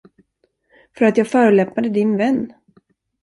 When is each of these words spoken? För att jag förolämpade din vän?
För 0.97 1.05
att 1.05 1.17
jag 1.17 1.27
förolämpade 1.27 1.89
din 1.89 2.17
vän? 2.17 2.53